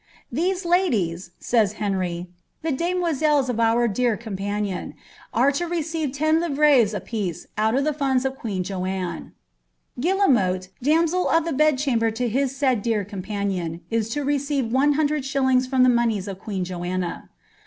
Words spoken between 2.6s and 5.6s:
the demoiselles of our dear companion, are